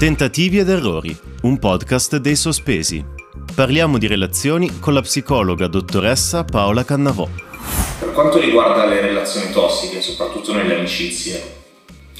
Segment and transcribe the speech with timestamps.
[0.00, 3.04] Tentativi ed errori, un podcast dei sospesi.
[3.54, 7.28] Parliamo di relazioni con la psicologa dottoressa Paola Cannavò.
[7.98, 11.42] Per quanto riguarda le relazioni tossiche, soprattutto nelle amicizie,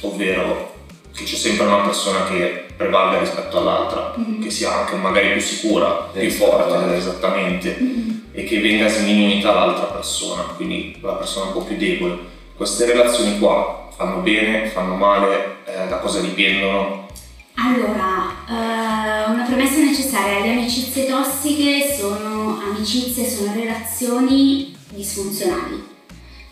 [0.01, 0.75] ovvero
[1.11, 4.43] che c'è sempre una persona che prevalga rispetto all'altra, mm-hmm.
[4.43, 8.09] che sia anche magari più sicura, più forte, esattamente, mm-hmm.
[8.31, 12.15] e che venga sminuita l'altra persona, quindi la persona un po' più debole.
[12.55, 17.09] Queste relazioni qua fanno bene, fanno male, eh, da cosa dipendono?
[17.63, 25.83] Allora, uh, una premessa necessaria, le amicizie tossiche sono amicizie, sono relazioni disfunzionali.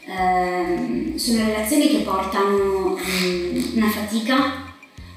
[0.06, 4.36] Uh, sono relazioni che portano um, una fatica,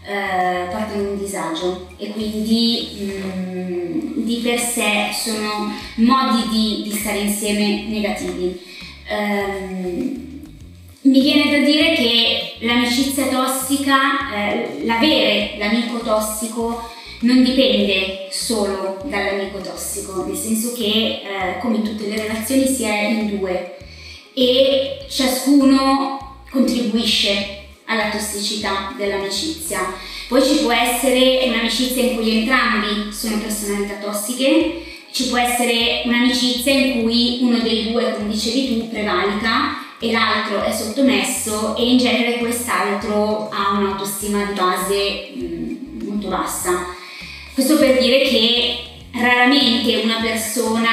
[0.03, 7.19] uh, portano un disagio e quindi um, di per sé sono modi di, di stare
[7.19, 8.59] insieme negativi.
[9.11, 10.31] Um,
[11.03, 19.61] mi viene da dire che l'amicizia tossica, eh, l'avere l'amico tossico non dipende solo dall'amico
[19.61, 23.77] tossico, nel senso che eh, come in tutte le relazioni si è in due
[24.35, 29.95] e ciascuno contribuisce alla tossicità dell'amicizia.
[30.29, 34.83] Poi ci può essere un'amicizia in cui entrambi sono personalità tossiche,
[35.13, 40.65] ci può essere un'amicizia in cui uno dei due, come dicevi tu, prevalica e l'altro
[40.65, 46.87] è sottomesso e in genere quest'altro ha un'autostima di base mh, molto bassa.
[47.55, 48.79] Questo per dire che
[49.13, 50.91] raramente una persona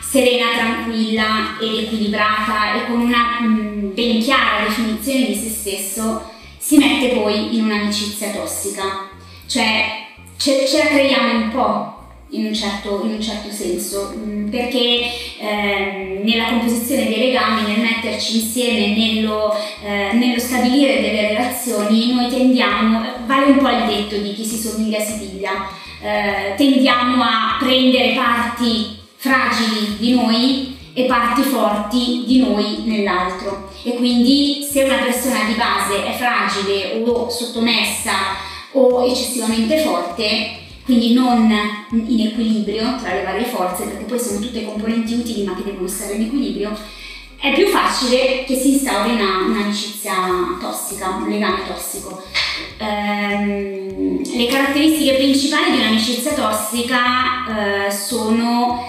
[0.00, 6.28] serena, tranquilla ed equilibrata e con una mh, ben chiara definizione di se stesso
[6.58, 9.08] si mette poi in un'amicizia tossica.
[9.46, 10.06] Cioè
[10.36, 11.97] ce, ce la creiamo un po'
[12.30, 17.80] in un certo, in un certo senso, mm, perché eh, nella composizione dei legami, nel
[17.80, 24.16] metterci insieme, nello, eh, nello, stabilire delle relazioni, noi tendiamo, vale un po' il detto
[24.18, 25.68] di chi si somiglia si piglia,
[26.02, 33.70] eh, tendiamo a prendere parti fragili di noi e parti forti di noi nell'altro.
[33.84, 38.12] E quindi se una persona di base è fragile o sottomessa
[38.72, 41.52] o eccessivamente forte, quindi non
[41.90, 45.86] in equilibrio tra le varie forze, perché poi sono tutte componenti utili ma che devono
[45.86, 46.74] stare in equilibrio,
[47.38, 50.14] è più facile che si instauri una, un'amicizia
[50.58, 52.22] tossica, un legame tossico.
[52.78, 58.82] Ehm, le caratteristiche principali di un'amicizia tossica eh, sono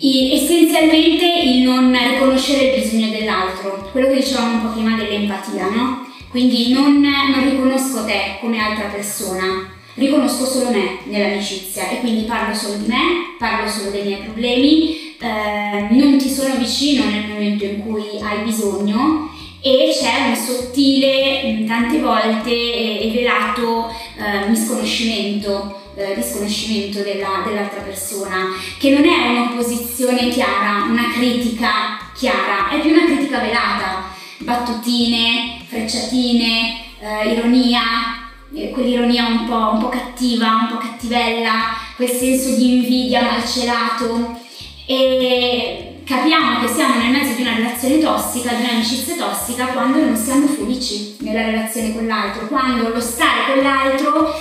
[0.00, 6.06] essenzialmente il non riconoscere il bisogno dell'altro, quello che dicevamo un po' prima dell'empatia, no?
[6.30, 12.54] Quindi non, non riconosco te come altra persona, riconosco solo me nell'amicizia e quindi parlo
[12.54, 17.64] solo di me, parlo solo dei miei problemi, eh, non ti sono vicino nel momento
[17.64, 26.14] in cui hai bisogno e c'è un sottile, tante volte e velato eh, misconoscimento, eh,
[26.14, 33.06] disconoscimento della, dell'altra persona, che non è un'opposizione chiara, una critica chiara, è più una
[33.06, 38.17] critica velata, battutine, frecciatine, eh, ironia,
[38.54, 44.38] eh, quell'ironia un po', un po', cattiva, un po' cattivella, quel senso di invidia malcelato
[44.86, 50.16] e capiamo che siamo nel mezzo di una relazione tossica, di un'amicizia tossica quando non
[50.16, 54.34] siamo felici nella relazione con l'altro, quando lo stare con l'altro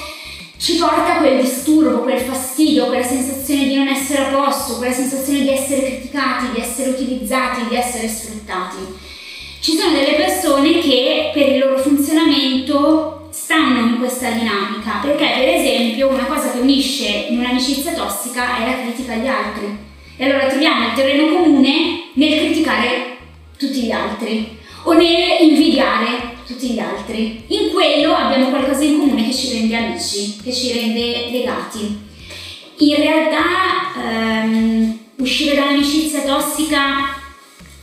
[0.58, 5.42] ci porta quel disturbo, quel fastidio, quella sensazione di non essere a posto, quella sensazione
[5.42, 8.78] di essere criticati, di essere utilizzati, di essere sfruttati.
[9.60, 15.48] Ci sono delle persone che per il loro funzionamento stanno in questa dinamica, perché per
[15.48, 19.78] esempio una cosa che unisce in un'amicizia tossica è la critica agli altri.
[20.18, 23.18] E allora troviamo il terreno comune nel criticare
[23.58, 27.44] tutti gli altri o nel invidiare tutti gli altri.
[27.48, 32.06] In quello abbiamo qualcosa in comune che ci rende amici, che ci rende legati.
[32.80, 33.44] In realtà
[34.02, 37.16] ehm, uscire dall'amicizia tossica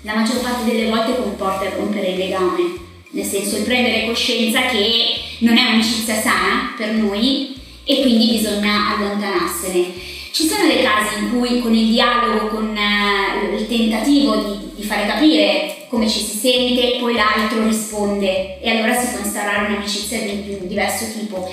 [0.02, 2.74] la maggior parte delle volte comporta rompere il legame,
[3.10, 7.54] nel senso il prendere coscienza che non è un'amicizia sana per noi
[7.84, 10.12] e quindi bisogna allontanarsene.
[10.30, 14.82] Ci sono dei casi in cui con il dialogo, con uh, il tentativo di, di,
[14.82, 20.20] fare capire come ci si sente, poi l'altro risponde e allora si può instaurare un'amicizia
[20.22, 21.48] di, di diverso tipo.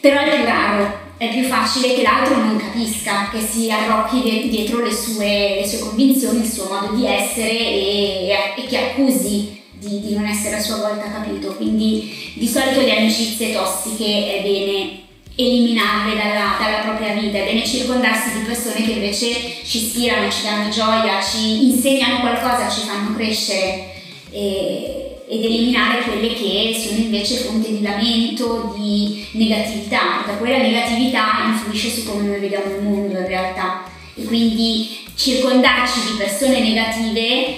[0.00, 4.48] Però è più raro, è più facile che l'altro non capisca, che si arrocchi de-
[4.50, 9.62] dietro le sue, le sue, convinzioni, il suo modo di essere e, e che accusi
[9.84, 11.54] di, di, non essere a sua volta capito.
[11.54, 15.02] Quindi di solito le amicizie tossiche è bene
[15.36, 19.34] eliminarle dalla, dalla, propria vita, è bene circondarsi di persone che invece
[19.64, 23.92] ci ispirano, ci danno gioia, ci insegnano qualcosa, ci fanno crescere
[24.30, 31.44] e, ed eliminare quelle che sono invece fonte di lamento, di negatività, da quella negatività
[31.46, 33.90] influisce su come noi vediamo il mondo in realtà.
[34.14, 37.56] E quindi circondarci di persone negative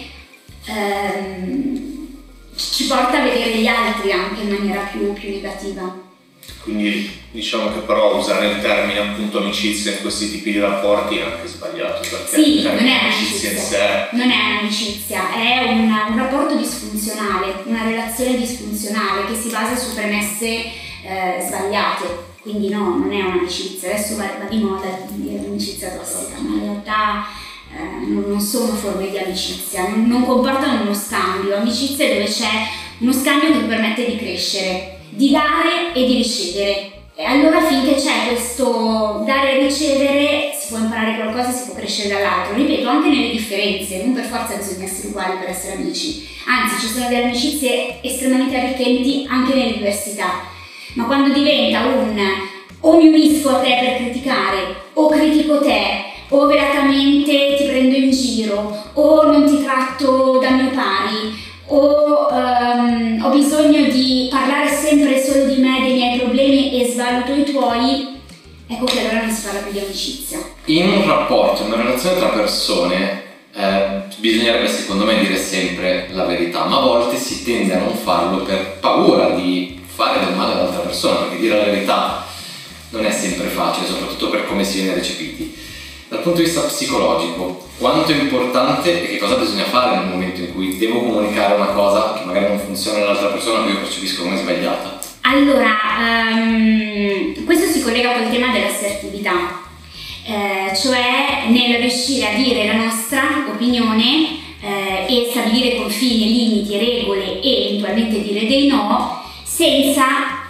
[0.66, 1.65] ehm,
[2.56, 6.04] ci porta a vedere gli altri anche in maniera più, più negativa.
[6.62, 11.22] Quindi diciamo che però usare il termine appunto amicizia in questi tipi di rapporti è
[11.22, 16.16] anche sbagliato perché sì, non è amicizia in amicizia, non è un'amicizia, è un, un
[16.16, 20.46] rapporto disfunzionale, una relazione disfunzionale che si basa su premesse
[21.04, 22.34] eh, sbagliate.
[22.40, 26.60] Quindi no, non è un'amicizia, adesso va, va di moda dire amicizia tossica, ma in
[26.60, 27.26] realtà
[28.06, 31.56] non, sono forme di amicizia, non, comportano uno scambio.
[31.56, 32.68] Amicizia è dove c'è
[32.98, 36.92] uno scambio che permette di crescere di dare e di ricevere.
[37.18, 42.10] E allora finché c'è questo dare e ricevere si può imparare qualcosa, si può crescere
[42.10, 42.54] dall'altro.
[42.54, 46.28] Ripeto, anche nelle differenze, non per forza bisogna essere uguali per essere amici.
[46.46, 50.42] Anzi, ci sono delle amicizie estremamente arricchenti anche nelle diversità.
[50.94, 52.20] Ma quando diventa un
[52.80, 58.10] o mi unisco a te per criticare, o critico te, o velatamente ti prendo in
[58.10, 65.22] giro, o non ti tratto da mio pari, o um, ho bisogno di parlare sempre
[65.22, 68.18] solo di me, dei miei problemi e svaluto i tuoi,
[68.68, 70.38] ecco che allora non si parla più di amicizia.
[70.66, 73.22] In un rapporto, in una relazione tra persone,
[73.54, 77.94] eh, bisognerebbe secondo me dire sempre la verità, ma a volte si tende a non
[77.94, 82.26] farlo per paura di fare del male all'altra persona, perché dire la verità
[82.90, 85.64] non è sempre facile, soprattutto per come si viene recepiti.
[86.08, 90.40] Dal punto di vista psicologico, quanto è importante e che cosa bisogna fare nel momento
[90.40, 94.22] in cui devo comunicare una cosa che magari non funziona all'altra persona che io percepisco
[94.22, 95.00] come sbagliata?
[95.22, 99.62] Allora, um, questo si collega col tema dell'assertività,
[100.24, 104.28] eh, cioè nel riuscire a dire la nostra opinione
[104.60, 110.04] eh, e stabilire confini, limiti, regole e eventualmente dire dei no senza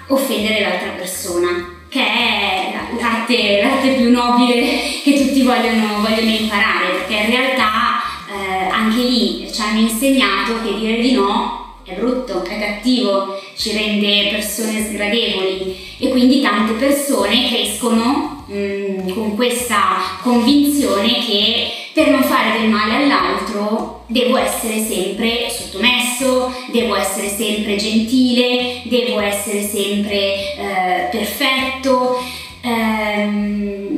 [0.09, 7.15] offendere l'altra persona che è l'arte, l'arte più nobile che tutti vogliono, vogliono imparare, perché
[7.15, 12.59] in realtà eh, anche lì ci hanno insegnato che dire di no è brutto, è
[12.59, 21.25] cattivo, ci rende persone sgradevoli e quindi tante persone crescono mh, mm, con questa convinzione
[21.25, 28.83] che per non fare del male all'altro devo essere sempre sottomesso, devo essere sempre gentile,
[28.87, 32.19] devo essere sempre eh, perfetto.
[32.63, 33.96] Ehm,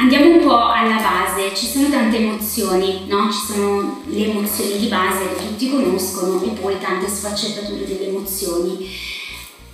[0.00, 3.30] andiamo un po' alla base, ci sono tante emozioni, no?
[3.30, 8.88] Ci sono le emozioni di base che tutti conoscono e poi tante sfaccettature delle emozioni.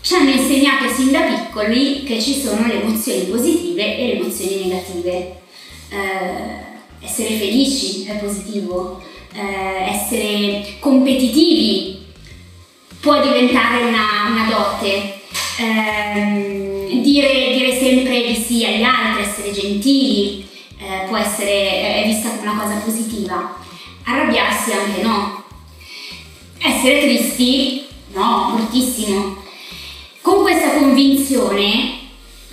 [0.00, 4.66] Ci hanno insegnato sin da piccoli che ci sono le emozioni positive e le emozioni
[4.66, 5.40] negative.
[5.90, 9.00] Eh, essere felici è positivo,
[9.32, 12.04] eh, essere competitivi
[13.00, 15.20] può diventare una, una dote,
[15.58, 17.55] eh, dire,
[18.46, 20.46] sì agli altri, essere gentili
[20.78, 23.56] eh, può essere vista come una cosa positiva,
[24.04, 25.44] arrabbiarsi anche no,
[26.58, 27.84] essere tristi
[28.14, 29.44] no, moltissimo.
[30.20, 32.04] Con questa convinzione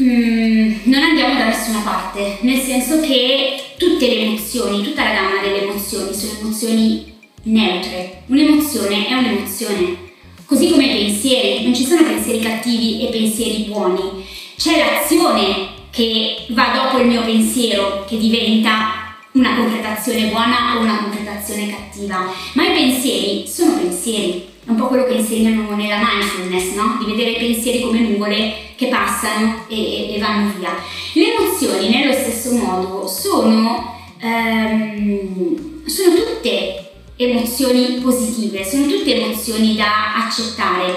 [0.01, 5.39] Mm, non andiamo da nessuna parte, nel senso che tutte le emozioni, tutta la gamma
[5.39, 7.13] delle emozioni sono emozioni
[7.43, 8.23] neutre.
[8.25, 9.97] Un'emozione è un'emozione,
[10.45, 14.25] così come i pensieri, non ci sono pensieri cattivi e pensieri buoni,
[14.57, 20.97] c'è l'azione che va dopo il mio pensiero che diventa una concretazione buona o una
[20.97, 26.73] concretazione cattiva, ma i pensieri sono pensieri è un po' quello che insegnano nella mindfulness,
[26.75, 26.97] no?
[26.97, 30.73] Di vedere i pensieri come nuvole che passano e, e vanno via.
[31.13, 40.25] Le emozioni, nello stesso modo, sono, ehm, sono tutte emozioni positive, sono tutte emozioni da
[40.25, 40.95] accettare,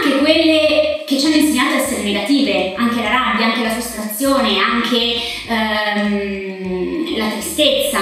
[0.00, 4.58] anche quelle che ci hanno insegnato a essere negative, anche la rabbia, anche la frustrazione,
[4.58, 5.14] anche
[5.48, 7.98] ehm, la tristezza.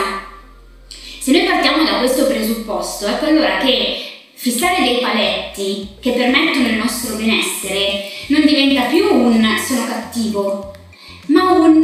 [1.18, 4.02] Se noi partiamo da questo presupposto, ecco allora che
[4.34, 10.72] fissare dei paletti che permettono il nostro benessere non diventa più un sono cattivo,
[11.26, 11.82] ma un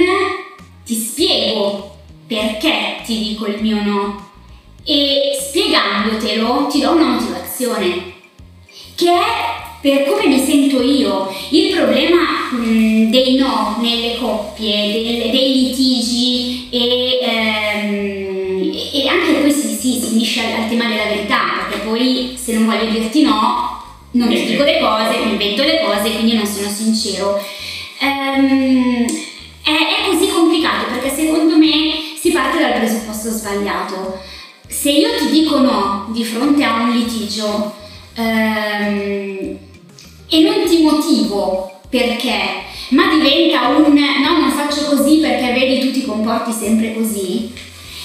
[0.85, 4.30] ti spiego perché ti dico il mio no
[4.85, 8.12] e spiegandotelo ti do una motivazione
[8.94, 9.53] che è
[9.85, 11.31] per come mi sento io.
[11.50, 19.53] Il problema mh, dei no nelle coppie, del, dei litigi e, ehm, e anche qui
[19.53, 24.29] si, si, unisce al, al tema della verità, poi se non voglio dirti no, non
[24.29, 27.38] ti dico le cose, mi invento le cose, quindi non sono sincero.
[28.00, 29.05] Um,
[29.62, 34.19] è, è così complicato perché secondo me si parte dal presupposto sbagliato.
[34.67, 37.75] Se io ti dico no di fronte a un litigio,
[38.17, 39.59] ehm,
[40.28, 45.93] e non ti motivo perché, ma diventa un no, non faccio così perché vedi tu
[45.93, 47.52] ti comporti sempre così,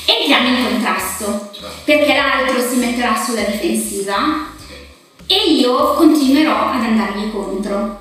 [0.06, 1.52] entriamo in contrasto
[1.84, 4.48] perché l'altro si metterà sulla difensiva
[5.26, 8.00] e io continuerò ad andargli contro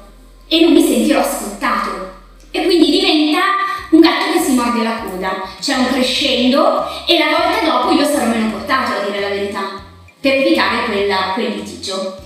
[0.48, 2.16] e non mi sentirò ascoltato.
[2.50, 3.38] E quindi diventa
[3.90, 8.04] un gatto che si morde la coda, c'è un crescendo e la volta dopo io
[8.04, 9.82] sarò meno portato a dire la verità
[10.20, 10.84] per evitare
[11.34, 12.16] quel litigio.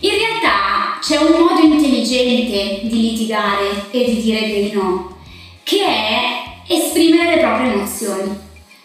[0.00, 5.18] In realtà c'è un modo intelligente di litigare e di dire dei no,
[5.62, 8.36] che è esprimere le proprie emozioni,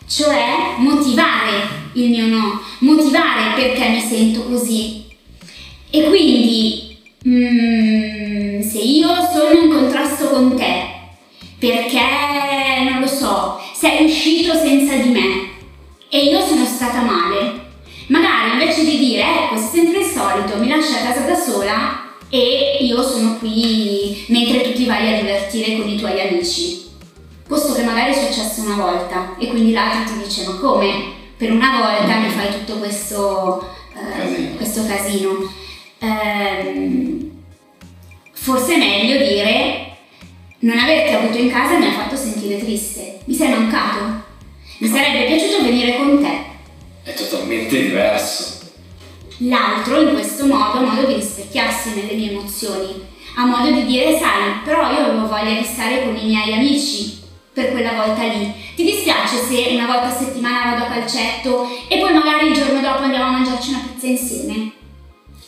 [0.08, 5.06] cioè motivare il mio no, motivare perché mi sento così.
[5.90, 10.86] E quindi mm, se io sono in contrasto con te,
[11.60, 12.00] perché
[12.90, 15.41] non lo so, sei uscito senza di me
[28.62, 31.20] successo una volta e quindi l'altro ti dice, ma come?
[31.36, 34.56] Per una volta mi fai tutto questo, eh, casino.
[34.56, 35.54] Questo casino.
[36.00, 37.32] Eh,
[38.34, 39.98] forse è meglio dire,
[40.60, 44.30] non averti avuto in casa mi ha fatto sentire triste, mi sei mancato.
[44.78, 46.50] Mi sarebbe piaciuto venire con te
[47.04, 48.60] è totalmente diverso.
[49.40, 54.18] L'altro in questo modo ha modo di rispecchiarsi nelle mie emozioni, ha modo di dire
[54.20, 57.21] sai, però io avevo voglia di stare con i miei amici
[57.54, 58.52] per quella volta lì.
[58.76, 62.80] Ti dispiace se una volta a settimana vado a calcetto e poi magari il giorno
[62.80, 64.72] dopo andiamo a mangiarci una pizza insieme?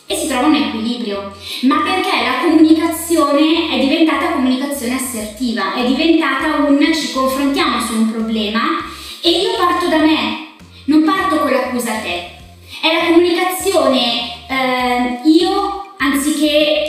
[0.06, 1.32] E si trova un equilibrio,
[1.62, 8.12] ma perché la comunicazione è diventata comunicazione assertiva, è diventata un ci confrontiamo su un
[8.12, 8.60] problema
[9.22, 10.48] e io parto da me,
[10.84, 12.32] non parto con l'accusa a te,
[12.82, 16.83] è la comunicazione eh, io anziché.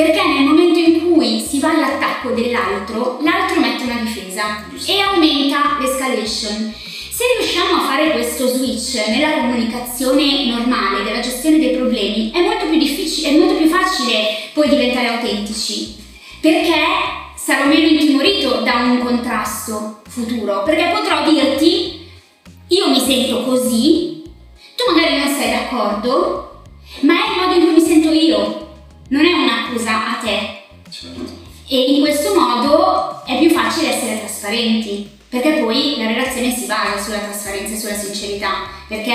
[0.00, 5.76] Perché nel momento in cui si va all'attacco dell'altro, l'altro mette una difesa e aumenta
[5.78, 6.72] l'escalation.
[7.10, 12.64] Se riusciamo a fare questo switch nella comunicazione normale, della gestione dei problemi, è molto
[12.64, 15.96] più difficile, è molto più facile poi diventare autentici.
[16.40, 16.76] Perché
[17.36, 22.08] sarò meno intimorito da un contrasto futuro, perché potrò dirti
[22.68, 24.22] io mi sento così,
[24.76, 26.62] tu magari non sei d'accordo,
[27.00, 28.68] ma è il modo in cui mi sento io,
[29.10, 30.62] non è un'accusa a te.
[30.90, 31.38] Certo.
[31.68, 37.00] E in questo modo è più facile essere trasparenti, perché poi la relazione si basa
[37.00, 39.14] sulla trasparenza e sulla sincerità, perché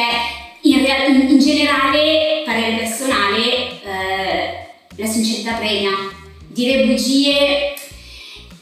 [0.61, 5.91] in, real- in generale, parere personale, eh, la sincerità premia.
[6.47, 7.75] Dire bugie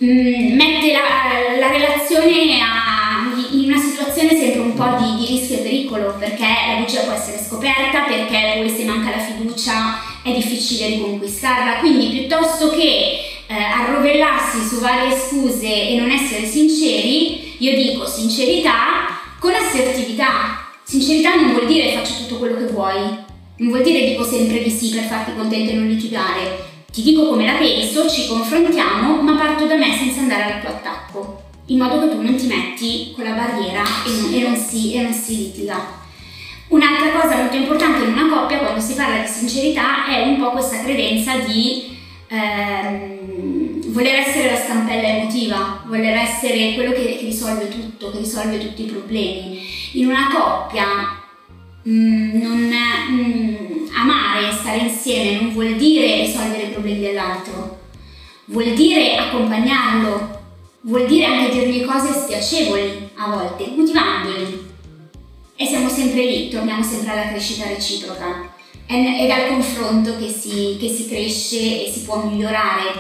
[0.04, 5.60] Mm, mette la, la relazione a, in una situazione sempre un po' di, di, rischio
[5.60, 10.32] e pericolo perché la bugia può essere scoperta, perché poi se manca la fiducia è
[10.32, 17.76] difficile riconquistarla, quindi piuttosto che eh, arrovellarsi su varie scuse e non essere sinceri, io
[17.76, 20.66] dico sincerità con assertività.
[20.84, 23.02] Sincerità non vuol dire faccio tutto quello che vuoi,
[23.58, 27.28] non vuol dire dico sempre di sì per farti contento e non litigare, ti dico
[27.28, 31.80] come la penso, ci confrontiamo, ma parto da me senza andare al tuo attacco, in
[31.80, 35.02] modo che tu non ti metti con la barriera e non, e non, si, e
[35.02, 36.02] non si litiga.
[36.74, 40.52] Un'altra cosa molto importante in una coppia quando si parla di sincerità è un po'
[40.52, 47.70] questa credenza di ehm, voler essere la stampella emotiva, voler essere quello che, che risolve
[47.70, 49.62] tutto, che risolve tutti i problemi.
[49.94, 51.22] In una coppia
[51.86, 52.72] Mm, non,
[53.12, 57.80] mm, amare stare insieme non vuol dire risolvere i problemi dell'altro,
[58.46, 60.40] vuol dire accompagnarlo,
[60.84, 64.63] vuol dire anche dirgli cose spiacevoli a volte, motivandoli.
[65.64, 68.54] E siamo sempre lì, torniamo sempre alla crescita reciproca.
[68.86, 72.92] È, è dal confronto che si, che si cresce e si può migliorare,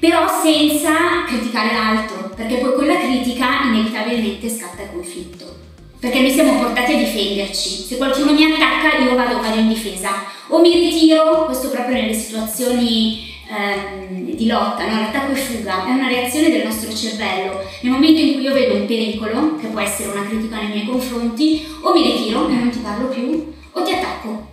[0.00, 5.60] però senza criticare l'altro, perché poi con la critica inevitabilmente scatta il conflitto
[6.00, 7.84] perché noi siamo portati a difenderci.
[7.86, 12.14] Se qualcuno mi attacca io vado, vado in difesa o mi ritiro, questo proprio nelle
[12.14, 15.00] situazioni ehm, di lotta, no?
[15.00, 17.60] l'attacco e fuga, è una reazione del nostro cervello.
[17.80, 20.86] Nel momento in cui io vedo un pericolo, che può essere una critica nei miei
[20.86, 24.50] confronti, o mi ritiro e non ti parlo più, o ti attacco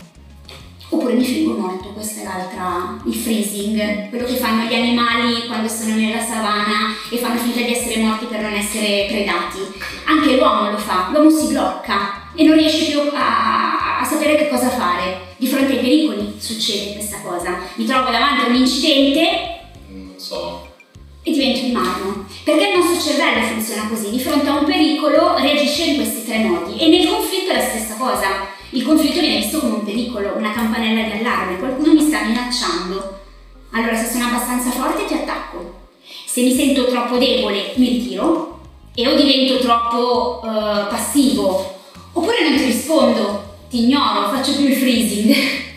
[0.91, 5.67] oppure mi fingo morto, questa è l'altra, il freezing, quello che fanno gli animali quando
[5.67, 9.59] sono nella savana e fanno finta di essere morti per non essere predati.
[10.05, 14.49] Anche l'uomo lo fa, l'uomo si blocca e non riesce più a, a sapere che
[14.49, 15.27] cosa fare.
[15.37, 17.59] Di fronte ai pericoli succede questa cosa.
[17.75, 19.59] Mi trovo davanti a un incidente.
[19.87, 20.67] Non so.
[21.21, 22.25] E divento di marmo.
[22.43, 26.39] Perché il nostro cervello funziona così, di fronte a un pericolo reagisce in questi tre
[26.39, 30.35] modi e nel conflitto è la stessa cosa il conflitto viene visto come un pericolo,
[30.37, 33.17] una campanella di allarme, qualcuno mi sta minacciando.
[33.71, 35.87] Allora se sono abbastanza forte ti attacco.
[36.25, 38.59] Se mi sento troppo debole mi ritiro
[38.93, 41.77] e o divento troppo uh, passivo
[42.13, 45.35] oppure non ti rispondo, ti ignoro, faccio più il freezing.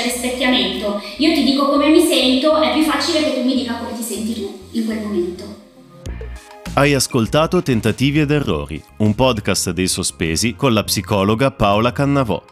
[0.00, 1.02] c'è rispecchiamento.
[1.18, 4.02] Io ti dico come mi sento, è più facile che tu mi dica come ti
[4.02, 5.58] senti tu in quel momento.
[6.74, 12.42] Hai ascoltato Tentativi ed Errori, un podcast dei sospesi con la psicologa Paola Cannavò.